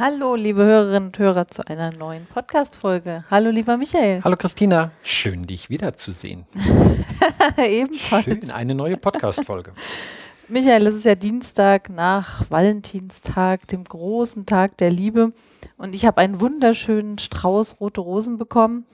[0.00, 3.22] Hallo, liebe Hörerinnen und Hörer, zu einer neuen Podcast-Folge.
[3.30, 4.22] Hallo, lieber Michael.
[4.24, 4.92] Hallo, Christina.
[5.02, 6.46] Schön, dich wiederzusehen.
[7.58, 8.24] Ebenfalls.
[8.24, 9.74] Schön, eine neue Podcast-Folge.
[10.48, 15.34] Michael, es ist ja Dienstag nach Valentinstag, dem großen Tag der Liebe.
[15.76, 18.86] Und ich habe einen wunderschönen Strauß rote Rosen bekommen.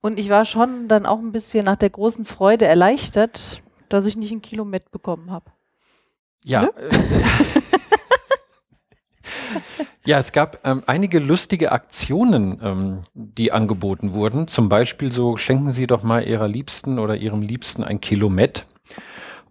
[0.00, 4.16] Und ich war schon dann auch ein bisschen nach der großen Freude erleichtert, dass ich
[4.16, 5.50] nicht ein Kilo Met bekommen habe.
[6.42, 6.62] Ja.
[6.62, 6.72] Ne?
[10.04, 14.48] Ja, es gab ähm, einige lustige Aktionen, ähm, die angeboten wurden.
[14.48, 18.66] Zum Beispiel so, schenken Sie doch mal Ihrer Liebsten oder Ihrem Liebsten ein Kilo Met.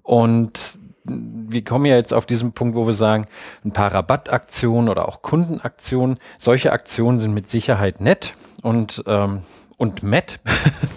[0.03, 3.27] Und wir kommen ja jetzt auf diesen Punkt, wo wir sagen,
[3.63, 6.17] ein paar Rabattaktionen oder auch Kundenaktionen.
[6.37, 9.43] Solche Aktionen sind mit Sicherheit nett und, ähm,
[9.77, 10.41] und Met.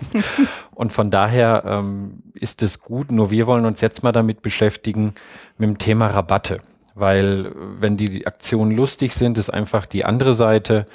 [0.75, 3.13] und von daher ähm, ist es gut.
[3.13, 5.15] Nur wir wollen uns jetzt mal damit beschäftigen,
[5.59, 6.61] mit dem Thema Rabatte
[6.95, 10.87] weil wenn die Aktionen lustig sind, ist einfach die andere Seite,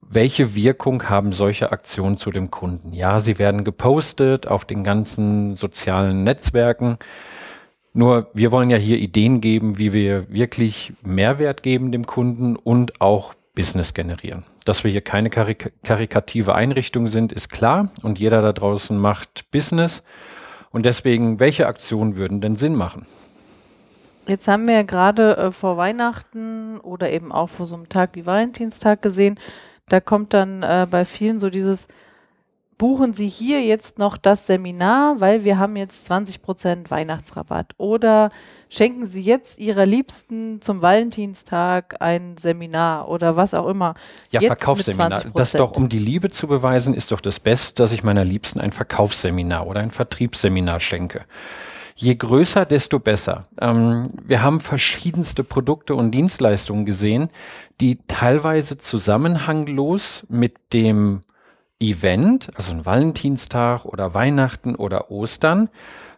[0.00, 2.92] welche Wirkung haben solche Aktionen zu dem Kunden?
[2.92, 6.98] Ja, sie werden gepostet auf den ganzen sozialen Netzwerken.
[7.92, 13.00] Nur wir wollen ja hier Ideen geben, wie wir wirklich Mehrwert geben dem Kunden und
[13.00, 14.44] auch Business generieren.
[14.64, 19.50] Dass wir hier keine karik karikative Einrichtung sind, ist klar und jeder da draußen macht
[19.50, 20.02] Business.
[20.70, 23.06] Und deswegen, welche Aktionen würden denn Sinn machen?
[24.30, 28.10] Jetzt haben wir ja gerade äh, vor Weihnachten oder eben auch vor so einem Tag
[28.12, 29.40] wie Valentinstag gesehen,
[29.88, 31.88] da kommt dann äh, bei vielen so dieses,
[32.78, 37.72] buchen Sie hier jetzt noch das Seminar, weil wir haben jetzt 20% Weihnachtsrabatt.
[37.76, 38.30] Oder
[38.68, 43.94] schenken Sie jetzt Ihrer Liebsten zum Valentinstag ein Seminar oder was auch immer.
[44.30, 45.24] Ja, jetzt Verkaufsseminar.
[45.34, 48.60] Das doch, um die Liebe zu beweisen, ist doch das Beste, dass ich meiner Liebsten
[48.60, 51.24] ein Verkaufsseminar oder ein Vertriebsseminar schenke
[52.00, 53.42] je größer, desto besser.
[53.60, 57.28] Ähm, wir haben verschiedenste Produkte und Dienstleistungen gesehen,
[57.80, 61.20] die teilweise zusammenhanglos mit dem
[61.78, 65.68] Event, also ein Valentinstag oder Weihnachten oder Ostern,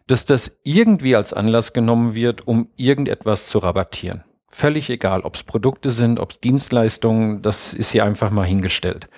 [0.07, 4.25] dass das irgendwie als Anlass genommen wird, um irgendetwas zu rabattieren.
[4.49, 9.09] Völlig egal, ob es Produkte sind, ob es Dienstleistungen, das ist hier einfach mal hingestellt.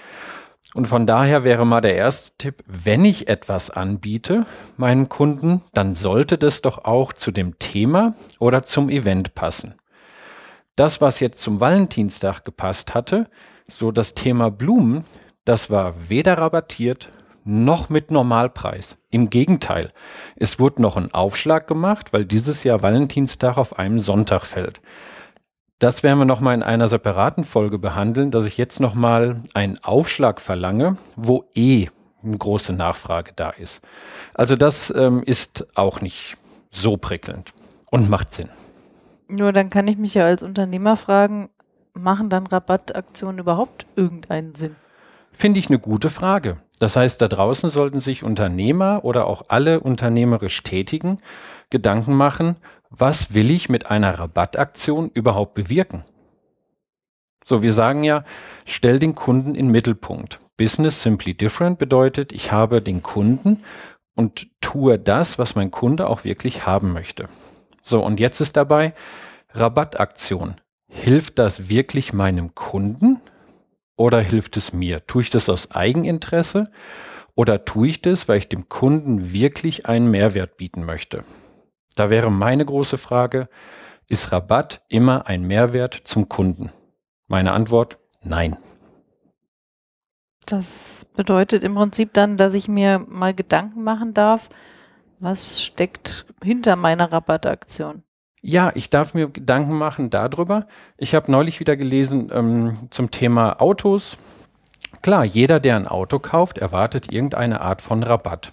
[0.74, 4.44] Und von daher wäre mal der erste Tipp, wenn ich etwas anbiete
[4.76, 9.76] meinen Kunden, dann sollte das doch auch zu dem Thema oder zum Event passen.
[10.74, 13.30] Das, was jetzt zum Valentinstag gepasst hatte,
[13.68, 15.04] so das Thema Blumen,
[15.44, 17.08] das war weder rabattiert
[17.44, 18.96] noch mit Normalpreis.
[19.10, 19.92] Im Gegenteil,
[20.34, 24.80] es wurde noch ein Aufschlag gemacht, weil dieses Jahr Valentinstag auf einem Sonntag fällt.
[25.78, 30.40] Das werden wir nochmal in einer separaten Folge behandeln, dass ich jetzt nochmal einen Aufschlag
[30.40, 31.88] verlange, wo eh
[32.22, 33.80] eine große Nachfrage da ist.
[34.34, 36.36] Also das ähm, ist auch nicht
[36.70, 37.52] so prickelnd
[37.90, 38.48] und macht Sinn.
[39.28, 41.50] Nur dann kann ich mich ja als Unternehmer fragen,
[41.92, 44.76] machen dann Rabattaktionen überhaupt irgendeinen Sinn?
[45.32, 46.58] Finde ich eine gute Frage.
[46.78, 51.18] Das heißt, da draußen sollten sich Unternehmer oder auch alle unternehmerisch Tätigen
[51.70, 52.56] Gedanken machen,
[52.96, 56.04] was will ich mit einer Rabattaktion überhaupt bewirken?
[57.44, 58.24] So, wir sagen ja,
[58.64, 60.40] stell den Kunden in Mittelpunkt.
[60.56, 63.64] Business Simply Different bedeutet, ich habe den Kunden
[64.14, 67.28] und tue das, was mein Kunde auch wirklich haben möchte.
[67.82, 68.94] So, und jetzt ist dabei
[69.50, 70.60] Rabattaktion.
[70.86, 73.20] Hilft das wirklich meinem Kunden
[73.96, 75.04] oder hilft es mir?
[75.06, 76.70] Tue ich das aus Eigeninteresse
[77.34, 81.24] oder tue ich das, weil ich dem Kunden wirklich einen Mehrwert bieten möchte?
[81.94, 83.48] Da wäre meine große Frage,
[84.08, 86.70] ist Rabatt immer ein Mehrwert zum Kunden?
[87.26, 88.56] Meine Antwort, nein.
[90.46, 94.50] Das bedeutet im Prinzip dann, dass ich mir mal Gedanken machen darf,
[95.20, 98.02] was steckt hinter meiner Rabattaktion?
[98.42, 100.66] Ja, ich darf mir Gedanken machen darüber.
[100.98, 104.18] Ich habe neulich wieder gelesen ähm, zum Thema Autos.
[105.00, 108.52] Klar, jeder, der ein Auto kauft, erwartet irgendeine Art von Rabatt.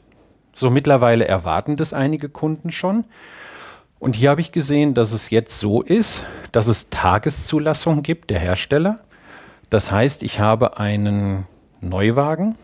[0.55, 3.05] So mittlerweile erwarten das einige Kunden schon.
[3.99, 8.39] Und hier habe ich gesehen, dass es jetzt so ist, dass es Tageszulassung gibt der
[8.39, 8.99] Hersteller.
[9.69, 11.45] Das heißt, ich habe einen
[11.81, 12.55] Neuwagen,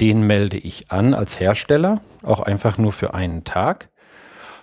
[0.00, 3.88] den melde ich an als Hersteller, auch einfach nur für einen Tag.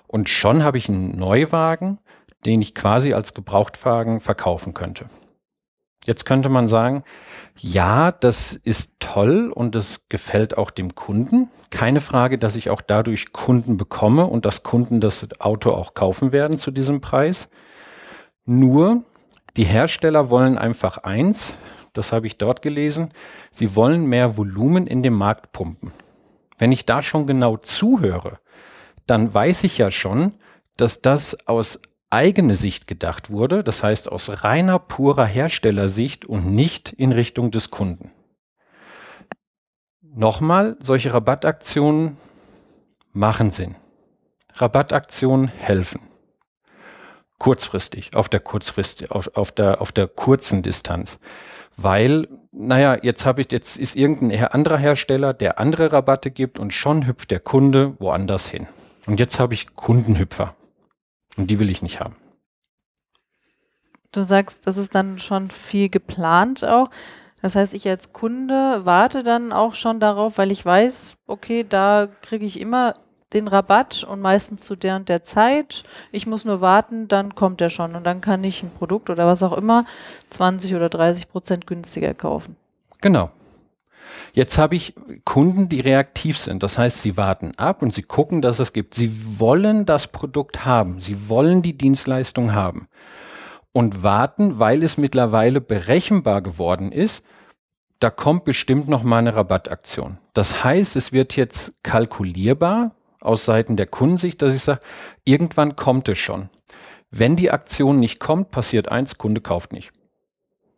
[0.07, 1.97] Und schon habe ich einen Neuwagen,
[2.45, 5.09] den ich quasi als Gebrauchtwagen verkaufen könnte.
[6.05, 7.03] Jetzt könnte man sagen,
[7.57, 11.49] ja, das ist toll und das gefällt auch dem Kunden.
[11.69, 16.31] Keine Frage, dass ich auch dadurch Kunden bekomme und dass Kunden das Auto auch kaufen
[16.31, 17.49] werden zu diesem Preis.
[18.45, 19.03] Nur,
[19.57, 21.57] die Hersteller wollen einfach eins,
[21.93, 23.09] das habe ich dort gelesen,
[23.51, 25.93] sie wollen mehr Volumen in den Markt pumpen.
[26.57, 28.39] Wenn ich da schon genau zuhöre,
[29.07, 30.33] dann weiß ich ja schon,
[30.77, 31.79] dass das aus
[32.09, 37.71] eigene Sicht gedacht wurde, das heißt aus reiner purer Herstellersicht und nicht in Richtung des
[37.71, 38.11] Kunden.
[40.01, 42.17] Nochmal, solche Rabattaktionen
[43.11, 43.75] machen Sinn.
[44.53, 46.01] Rabattaktionen helfen.
[47.37, 51.19] Kurzfristig, auf der kurzfristig, auf, auf, der, auf der kurzen Distanz.
[51.75, 56.73] Weil, naja, jetzt habe ich, jetzt ist irgendein anderer Hersteller, der andere Rabatte gibt und
[56.73, 58.67] schon hüpft der Kunde woanders hin.
[59.07, 60.55] Und jetzt habe ich Kundenhüpfer.
[61.37, 62.15] Und die will ich nicht haben.
[64.11, 66.89] Du sagst, das ist dann schon viel geplant auch.
[67.41, 72.07] Das heißt, ich als Kunde warte dann auch schon darauf, weil ich weiß, okay, da
[72.21, 72.95] kriege ich immer
[73.33, 75.83] den Rabatt und meistens zu der und der Zeit.
[76.11, 79.27] Ich muss nur warten, dann kommt er schon und dann kann ich ein Produkt oder
[79.27, 79.85] was auch immer
[80.29, 82.55] 20 oder 30 Prozent günstiger kaufen.
[83.01, 83.29] Genau.
[84.33, 84.93] Jetzt habe ich
[85.23, 86.63] Kunden, die reaktiv sind.
[86.63, 88.93] Das heißt, sie warten ab und sie gucken, dass es gibt.
[88.93, 90.99] Sie wollen das Produkt haben.
[91.01, 92.87] Sie wollen die Dienstleistung haben.
[93.71, 97.23] Und warten, weil es mittlerweile berechenbar geworden ist,
[97.99, 100.17] da kommt bestimmt noch mal eine Rabattaktion.
[100.33, 104.81] Das heißt, es wird jetzt kalkulierbar aus Seiten der Kundensicht, dass ich sage,
[105.23, 106.49] irgendwann kommt es schon.
[107.09, 109.91] Wenn die Aktion nicht kommt, passiert eins, Kunde kauft nicht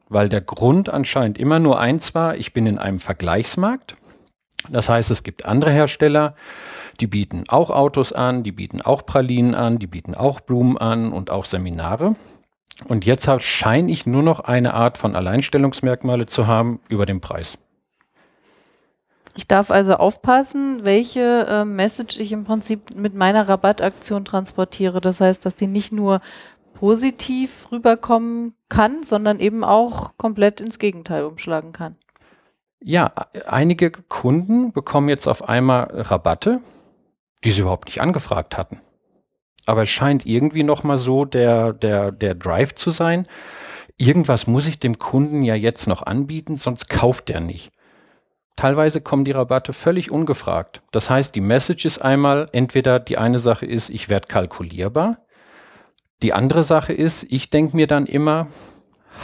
[0.09, 3.95] weil der Grund anscheinend immer nur eins war, ich bin in einem Vergleichsmarkt.
[4.69, 6.35] Das heißt, es gibt andere Hersteller,
[6.99, 11.11] die bieten auch Autos an, die bieten auch Pralinen an, die bieten auch Blumen an
[11.11, 12.15] und auch Seminare.
[12.87, 17.21] Und jetzt halt scheine ich nur noch eine Art von Alleinstellungsmerkmale zu haben über den
[17.21, 17.57] Preis.
[19.35, 24.99] Ich darf also aufpassen, welche äh, Message ich im Prinzip mit meiner Rabattaktion transportiere.
[24.99, 26.21] Das heißt, dass die nicht nur
[26.79, 31.95] positiv rüberkommen kann, sondern eben auch komplett ins Gegenteil umschlagen kann.
[32.79, 33.11] Ja,
[33.47, 36.61] einige Kunden bekommen jetzt auf einmal Rabatte,
[37.43, 38.79] die sie überhaupt nicht angefragt hatten.
[39.65, 43.23] Aber es scheint irgendwie noch mal so der, der, der Drive zu sein.
[43.97, 47.71] Irgendwas muss ich dem Kunden ja jetzt noch anbieten, sonst kauft er nicht.
[48.55, 50.83] Teilweise kommen die Rabatte völlig ungefragt.
[50.91, 55.17] Das heißt, die Message ist einmal, entweder die eine Sache ist, ich werde kalkulierbar,
[56.21, 58.47] die andere Sache ist, ich denke mir dann immer,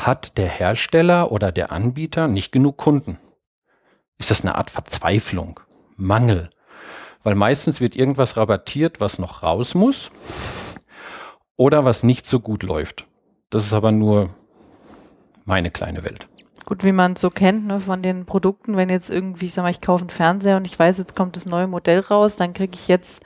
[0.03, 3.19] hat der Hersteller oder der Anbieter nicht genug Kunden?
[4.17, 5.59] Ist das eine Art Verzweiflung,
[5.95, 6.49] Mangel?
[7.23, 10.11] Weil meistens wird irgendwas rabattiert, was noch raus muss
[11.55, 13.07] oder was nicht so gut läuft.
[13.49, 14.29] Das ist aber nur
[15.45, 16.27] meine kleine Welt.
[16.65, 19.63] Gut, wie man es so kennt, ne, von den Produkten, wenn jetzt irgendwie, ich sag
[19.63, 22.53] mal, ich kaufe einen Fernseher und ich weiß, jetzt kommt das neue Modell raus, dann
[22.53, 23.23] kriege ich jetzt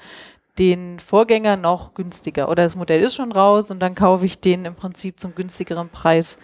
[0.57, 2.49] den Vorgänger noch günstiger.
[2.49, 5.89] Oder das Modell ist schon raus und dann kaufe ich den im Prinzip zum günstigeren
[5.89, 6.37] Preis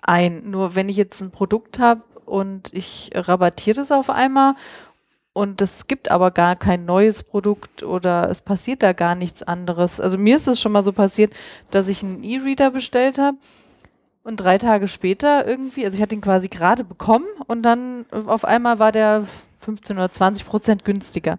[0.00, 0.50] ein.
[0.50, 4.54] Nur wenn ich jetzt ein Produkt habe und ich rabattiere das auf einmal
[5.32, 10.00] und es gibt aber gar kein neues Produkt oder es passiert da gar nichts anderes.
[10.00, 11.32] Also mir ist es schon mal so passiert,
[11.70, 13.36] dass ich einen E-Reader bestellt habe
[14.24, 18.44] und drei Tage später irgendwie, also ich hatte ihn quasi gerade bekommen und dann auf
[18.44, 19.24] einmal war der
[19.60, 21.38] 15 oder 20 Prozent günstiger.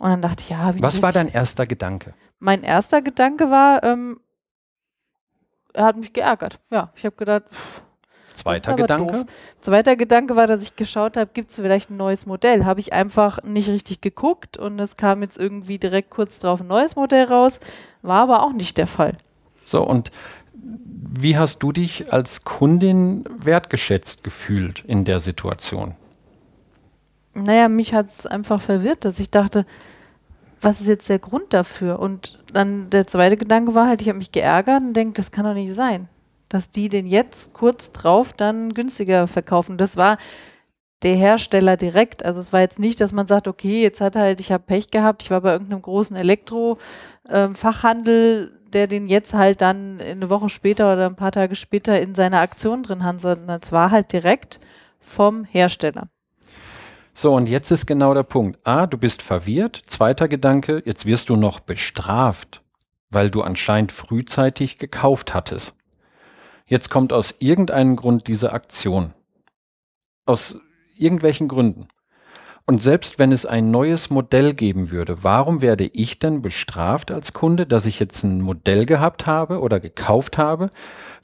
[0.00, 2.14] Und dann dachte ich, ja, wie Was war dein erster Gedanke?
[2.38, 4.18] Mein erster Gedanke war, ähm,
[5.74, 6.58] er hat mich geärgert.
[6.70, 7.82] Ja, ich habe gedacht, pff,
[8.34, 9.12] Zweiter Gedanke?
[9.12, 9.26] Doof.
[9.60, 12.64] Zweiter Gedanke war, dass ich geschaut habe, gibt es vielleicht ein neues Modell?
[12.64, 16.66] Habe ich einfach nicht richtig geguckt und es kam jetzt irgendwie direkt kurz drauf ein
[16.66, 17.60] neues Modell raus.
[18.00, 19.18] War aber auch nicht der Fall.
[19.66, 20.10] So, und
[20.54, 25.94] wie hast du dich als Kundin wertgeschätzt gefühlt in der Situation?
[27.34, 29.64] Naja, mich hat es einfach verwirrt, dass ich dachte,
[30.60, 31.98] was ist jetzt der Grund dafür?
[32.00, 35.44] Und dann der zweite Gedanke war halt, ich habe mich geärgert und denke, das kann
[35.44, 36.08] doch nicht sein,
[36.48, 39.78] dass die den jetzt kurz drauf dann günstiger verkaufen.
[39.78, 40.18] Das war
[41.02, 42.24] der Hersteller direkt.
[42.24, 44.90] Also es war jetzt nicht, dass man sagt, okay, jetzt hat halt, ich habe Pech
[44.90, 50.48] gehabt, ich war bei irgendeinem großen Elektro-Fachhandel, ähm, der den jetzt halt dann eine Woche
[50.48, 54.12] später oder ein paar Tage später in seiner Aktion drin hat, sondern es war halt
[54.12, 54.60] direkt
[54.98, 56.08] vom Hersteller.
[57.14, 58.58] So, und jetzt ist genau der Punkt.
[58.66, 59.82] A, du bist verwirrt.
[59.86, 62.62] Zweiter Gedanke, jetzt wirst du noch bestraft,
[63.10, 65.74] weil du anscheinend frühzeitig gekauft hattest.
[66.66, 69.12] Jetzt kommt aus irgendeinem Grund diese Aktion.
[70.24, 70.56] Aus
[70.96, 71.88] irgendwelchen Gründen.
[72.70, 77.32] Und selbst wenn es ein neues Modell geben würde, warum werde ich denn bestraft als
[77.32, 80.70] Kunde, dass ich jetzt ein Modell gehabt habe oder gekauft habe,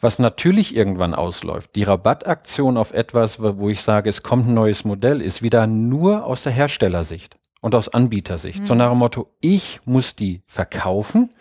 [0.00, 1.76] was natürlich irgendwann ausläuft?
[1.76, 6.24] Die Rabattaktion auf etwas, wo ich sage, es kommt ein neues Modell, ist wieder nur
[6.24, 8.62] aus der Herstellersicht und aus Anbietersicht.
[8.62, 8.64] Mhm.
[8.64, 11.32] So nach dem Motto, ich muss die verkaufen,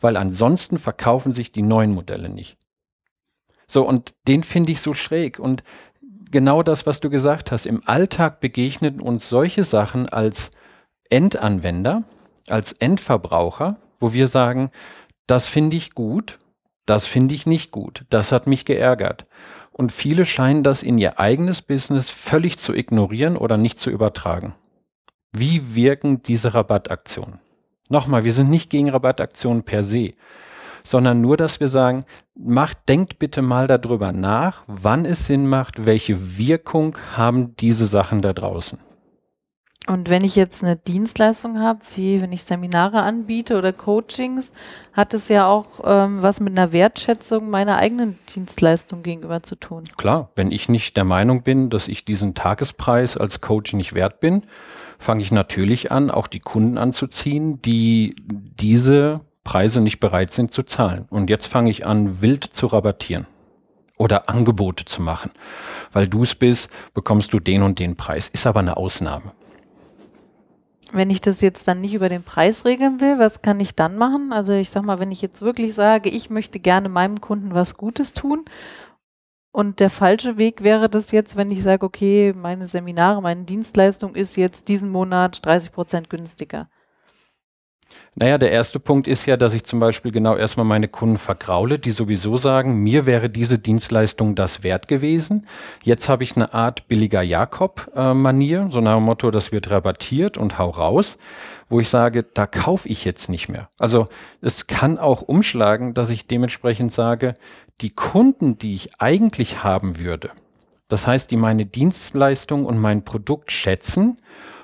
[0.00, 2.56] weil ansonsten verkaufen sich die neuen Modelle nicht.
[3.70, 5.38] So, und den finde ich so schräg.
[5.38, 5.62] Und
[6.30, 7.66] genau das, was du gesagt hast.
[7.66, 10.50] Im Alltag begegnen uns solche Sachen als
[11.10, 12.04] Endanwender,
[12.48, 14.70] als Endverbraucher, wo wir sagen,
[15.26, 16.38] das finde ich gut,
[16.86, 19.26] das finde ich nicht gut, das hat mich geärgert.
[19.72, 24.54] Und viele scheinen das in ihr eigenes Business völlig zu ignorieren oder nicht zu übertragen.
[25.32, 27.38] Wie wirken diese Rabattaktionen?
[27.88, 30.14] Nochmal, wir sind nicht gegen Rabattaktionen per se
[30.82, 32.04] sondern nur, dass wir sagen,
[32.34, 38.22] macht, denkt bitte mal darüber nach, wann es Sinn macht, welche Wirkung haben diese Sachen
[38.22, 38.78] da draußen.
[39.88, 44.52] Und wenn ich jetzt eine Dienstleistung habe, wie wenn ich Seminare anbiete oder Coachings,
[44.92, 49.84] hat es ja auch ähm, was mit einer Wertschätzung meiner eigenen Dienstleistung gegenüber zu tun.
[49.96, 54.20] Klar, wenn ich nicht der Meinung bin, dass ich diesen Tagespreis als Coach nicht wert
[54.20, 54.42] bin,
[54.98, 60.62] fange ich natürlich an, auch die Kunden anzuziehen, die diese Preise nicht bereit sind zu
[60.62, 61.06] zahlen.
[61.08, 63.26] Und jetzt fange ich an, wild zu rabattieren
[63.96, 65.30] oder Angebote zu machen.
[65.90, 68.28] Weil du es bist, bekommst du den und den Preis.
[68.28, 69.32] Ist aber eine Ausnahme.
[70.92, 73.96] Wenn ich das jetzt dann nicht über den Preis regeln will, was kann ich dann
[73.96, 74.34] machen?
[74.34, 77.78] Also ich sag mal, wenn ich jetzt wirklich sage, ich möchte gerne meinem Kunden was
[77.78, 78.44] Gutes tun
[79.50, 84.14] und der falsche Weg wäre das jetzt, wenn ich sage, okay, meine Seminare, meine Dienstleistung
[84.14, 86.68] ist jetzt diesen Monat 30 Prozent günstiger.
[88.14, 91.78] Naja, der erste Punkt ist ja, dass ich zum Beispiel genau erstmal meine Kunden vergraule,
[91.78, 95.46] die sowieso sagen, mir wäre diese Dienstleistung das wert gewesen.
[95.84, 100.58] Jetzt habe ich eine Art billiger Jakob-Manier, so nach dem Motto, das wird rabattiert und
[100.58, 101.16] hau raus,
[101.68, 103.68] wo ich sage, da kaufe ich jetzt nicht mehr.
[103.78, 104.06] Also
[104.40, 107.34] es kann auch umschlagen, dass ich dementsprechend sage,
[107.80, 110.30] die Kunden, die ich eigentlich haben würde,
[110.88, 114.18] das heißt, die meine Dienstleistung und mein Produkt schätzen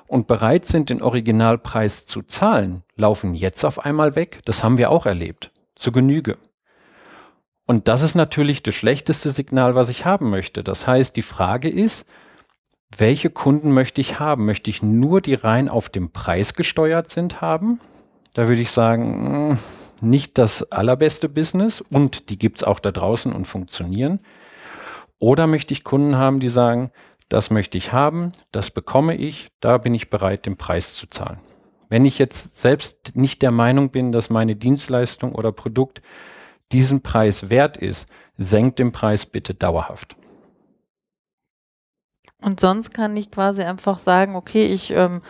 [0.07, 4.41] und bereit sind, den Originalpreis zu zahlen, laufen jetzt auf einmal weg.
[4.45, 5.51] Das haben wir auch erlebt.
[5.75, 6.39] Zu Genüge.
[7.67, 10.63] Und das ist natürlich das schlechteste Signal, was ich haben möchte.
[10.63, 12.05] Das heißt, die Frage ist,
[12.97, 14.45] welche Kunden möchte ich haben?
[14.45, 17.81] Möchte ich nur die rein auf dem Preis gesteuert sind haben?
[18.35, 19.59] Da würde ich sagen, hm,
[20.01, 24.21] nicht das allerbeste Business und die gibt es auch da draußen und funktionieren.
[25.19, 26.91] Oder möchte ich Kunden haben, die sagen,
[27.29, 31.41] das möchte ich haben, das bekomme ich, da bin ich bereit, den Preis zu zahlen.
[31.89, 36.03] Wenn ich jetzt selbst nicht der Meinung bin, dass meine Dienstleistung oder Produkt
[36.73, 40.17] diesen Preis wert ist, senkt den Preis bitte dauerhaft.
[42.41, 45.23] Und sonst kann ich quasi einfach sagen, okay, ich ähm,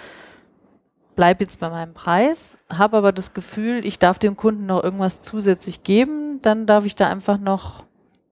[1.14, 5.20] bleibe jetzt bei meinem Preis, habe aber das Gefühl, ich darf dem Kunden noch irgendwas
[5.20, 7.84] zusätzlich geben, dann darf ich da einfach noch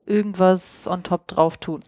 [0.07, 1.81] irgendwas on top drauf tun.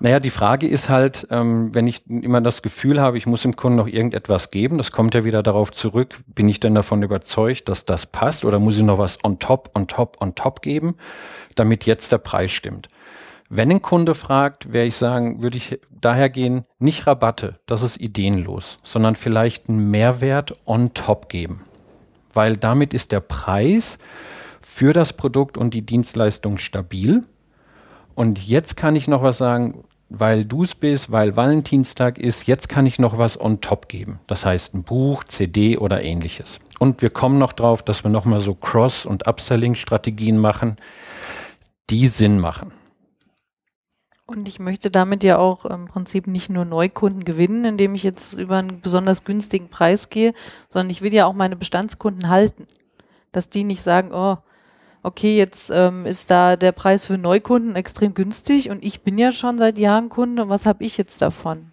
[0.00, 3.54] Naja, die Frage ist halt, ähm, wenn ich immer das Gefühl habe, ich muss dem
[3.54, 7.68] Kunden noch irgendetwas geben, das kommt ja wieder darauf zurück, bin ich denn davon überzeugt,
[7.68, 10.96] dass das passt oder muss ich noch was on top, on top, on top geben,
[11.54, 12.88] damit jetzt der Preis stimmt.
[13.48, 18.00] Wenn ein Kunde fragt, wäre ich sagen, würde ich daher gehen, nicht Rabatte, das ist
[18.00, 21.60] ideenlos, sondern vielleicht einen Mehrwert on top geben.
[22.32, 23.98] Weil damit ist der Preis
[24.62, 27.24] für das Produkt und die Dienstleistung stabil.
[28.14, 32.68] Und jetzt kann ich noch was sagen, weil du es bist, weil Valentinstag ist, jetzt
[32.68, 34.20] kann ich noch was on top geben.
[34.26, 36.60] Das heißt ein Buch, CD oder ähnliches.
[36.78, 40.76] Und wir kommen noch drauf, dass wir nochmal so Cross- und Upselling-Strategien machen,
[41.88, 42.72] die Sinn machen.
[44.26, 48.38] Und ich möchte damit ja auch im Prinzip nicht nur Neukunden gewinnen, indem ich jetzt
[48.38, 50.32] über einen besonders günstigen Preis gehe,
[50.68, 52.66] sondern ich will ja auch meine Bestandskunden halten.
[53.30, 54.38] Dass die nicht sagen, oh,
[55.02, 59.32] okay, jetzt ähm, ist da der Preis für Neukunden extrem günstig und ich bin ja
[59.32, 61.72] schon seit Jahren Kunde und was habe ich jetzt davon?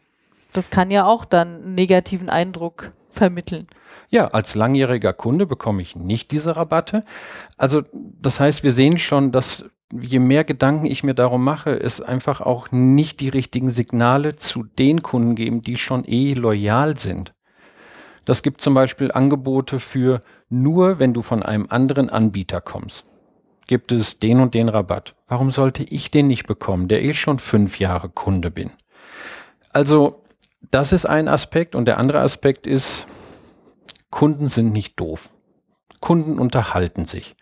[0.52, 3.68] Das kann ja auch dann einen negativen Eindruck vermitteln.
[4.10, 7.04] Ja, als langjähriger Kunde bekomme ich nicht diese Rabatte.
[7.58, 12.02] Also das heißt, wir sehen schon, dass je mehr Gedanken ich mir darum mache, es
[12.02, 17.36] einfach auch nicht die richtigen Signale zu den Kunden geben, die schon eh loyal sind.
[18.26, 23.06] Das gibt zum Beispiel Angebote für nur, wenn du von einem anderen Anbieter kommst
[23.70, 25.14] gibt es den und den Rabatt.
[25.28, 28.72] Warum sollte ich den nicht bekommen, der eh schon fünf Jahre Kunde bin?
[29.72, 30.24] Also,
[30.72, 33.06] das ist ein Aspekt und der andere Aspekt ist,
[34.10, 35.30] Kunden sind nicht doof.
[36.00, 37.36] Kunden unterhalten sich.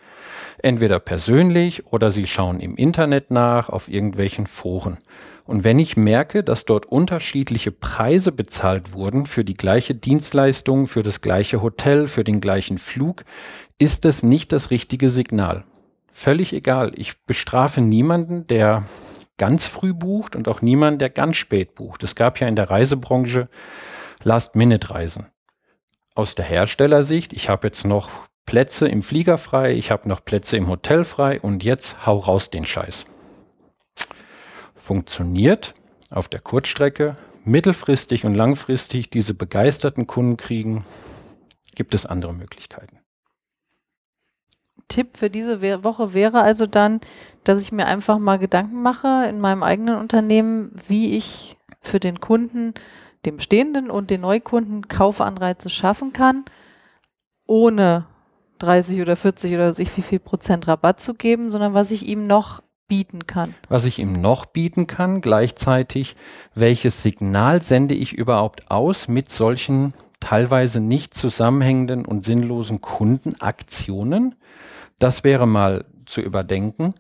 [0.62, 4.98] Entweder persönlich oder sie schauen im Internet nach, auf irgendwelchen Foren.
[5.46, 11.04] Und wenn ich merke, dass dort unterschiedliche Preise bezahlt wurden für die gleiche Dienstleistung, für
[11.04, 13.24] das gleiche Hotel, für den gleichen Flug,
[13.80, 15.64] ist es nicht das richtige Signal.
[16.18, 16.94] Völlig egal.
[16.96, 18.86] Ich bestrafe niemanden, der
[19.38, 22.04] ganz früh bucht und auch niemanden, der ganz spät bucht.
[22.04, 23.50] Es gab ja in der Reisebranche
[24.24, 25.28] Last-Minute-Reisen.
[26.16, 28.10] Aus der Herstellersicht, ich habe jetzt noch
[28.48, 32.50] Plätze im Flieger frei, ich habe noch Plätze im Hotel frei und jetzt hau raus
[32.50, 33.06] den Scheiß
[34.88, 35.76] funktioniert
[36.10, 40.86] auf der Kurzstrecke, mittelfristig und langfristig diese begeisterten Kunden kriegen,
[41.76, 43.00] gibt es andere Möglichkeiten.
[44.88, 47.02] Tipp für diese Woche wäre also dann,
[47.44, 52.20] dass ich mir einfach mal Gedanken mache in meinem eigenen Unternehmen, wie ich für den
[52.20, 52.74] Kunden,
[53.26, 56.46] den bestehenden und den Neukunden Kaufanreize schaffen kann,
[57.46, 58.06] ohne
[58.60, 62.28] 30 oder 40 oder sich wie viel Prozent Rabatt zu geben, sondern was ich ihm
[62.28, 63.54] noch bieten kann.
[63.70, 66.16] Was ich ihm noch bieten kann, gleichzeitig,
[66.56, 74.36] welches Signal sende ich überhaupt aus mit solchen teilweise nicht zusammenhängenden und sinnlosen Kundenaktionen?
[75.00, 76.94] Das wäre mal zu überdenken.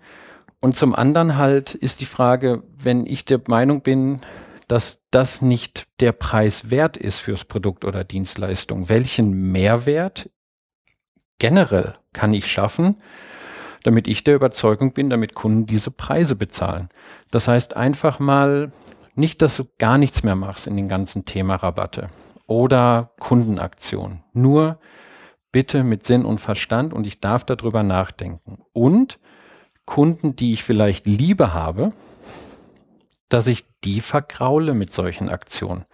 [0.59, 4.21] Und zum anderen halt ist die Frage, wenn ich der Meinung bin,
[4.67, 10.29] dass das nicht der Preis wert ist fürs Produkt oder Dienstleistung, welchen Mehrwert
[11.39, 12.97] generell kann ich schaffen,
[13.83, 16.89] damit ich der Überzeugung bin, damit Kunden diese Preise bezahlen.
[17.31, 18.71] Das heißt einfach mal
[19.15, 22.09] nicht, dass du gar nichts mehr machst in den ganzen Thema Rabatte
[22.45, 24.23] oder Kundenaktion.
[24.33, 24.79] Nur
[25.51, 28.59] bitte mit Sinn und Verstand und ich darf darüber nachdenken.
[28.73, 29.19] Und
[29.85, 31.93] Kunden, die ich vielleicht Liebe habe,
[33.29, 35.85] dass ich die vergraule mit solchen Aktionen.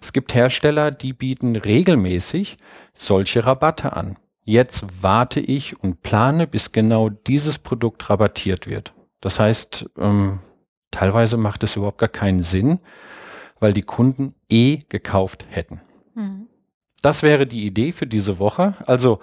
[0.00, 2.56] Es gibt Hersteller, die bieten regelmäßig
[2.94, 4.16] solche Rabatte an.
[4.44, 8.94] Jetzt warte ich und plane, bis genau dieses Produkt rabattiert wird.
[9.20, 10.38] Das heißt, ähm,
[10.90, 12.80] teilweise macht es überhaupt gar keinen Sinn,
[13.60, 15.80] weil die Kunden eh gekauft hätten.
[16.14, 16.48] Mhm.
[17.02, 18.74] Das wäre die Idee für diese Woche.
[18.86, 19.20] Also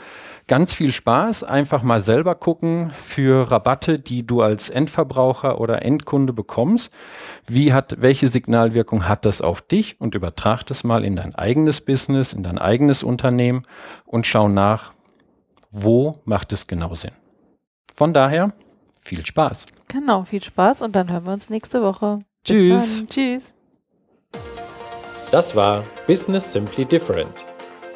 [0.47, 6.31] ganz viel Spaß, einfach mal selber gucken für Rabatte, die du als Endverbraucher oder Endkunde
[6.31, 6.91] bekommst.
[7.45, 11.81] Wie hat, welche Signalwirkung hat das auf dich und übertrag das mal in dein eigenes
[11.81, 13.63] Business, in dein eigenes Unternehmen
[14.05, 14.93] und schau nach,
[15.71, 17.11] wo macht es genau Sinn.
[17.93, 18.53] Von daher,
[19.01, 19.65] viel Spaß.
[19.89, 22.19] Genau, viel Spaß und dann hören wir uns nächste Woche.
[22.43, 23.03] Tschüss.
[23.07, 23.53] Tschüss.
[25.31, 27.33] Das war Business Simply Different,